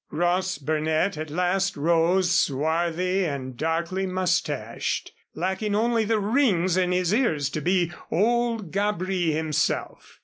[0.09, 7.13] Ross Burnett at last rose swarthy and darkly mustached, lacking only the rings in his
[7.13, 10.19] ears to be old Gabri himself.